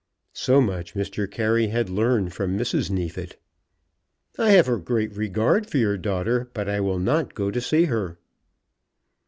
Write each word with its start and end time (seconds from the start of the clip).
So 0.33 0.61
much 0.61 0.95
Mr. 0.95 1.29
Carey 1.29 1.67
had 1.67 1.87
learned 1.87 2.33
from 2.33 2.57
Mrs. 2.57 2.89
Neefit. 2.89 3.39
"I 4.35 4.49
have 4.49 4.67
a 4.67 4.79
great 4.79 5.15
regard 5.15 5.69
for 5.69 5.77
your 5.77 5.95
daughter, 5.99 6.49
but 6.55 6.67
I 6.67 6.79
will 6.81 6.97
not 6.97 7.35
go 7.35 7.51
to 7.51 7.61
see 7.61 7.83
her." 7.85 8.17